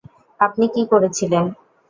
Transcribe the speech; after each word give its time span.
আপনি 0.39 0.65
কী 0.73 0.81
করেছিলেন? 0.91 1.45